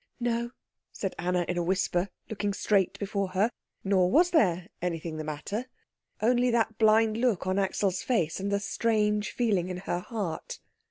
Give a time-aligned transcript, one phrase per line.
[0.19, 0.49] "No,"
[0.91, 3.51] said Anna in a whisper, looking straight before her.
[3.83, 5.65] Nor was there anything the matter;
[6.23, 10.57] only that blind look on Axel's face, and the strange feeling in her heart.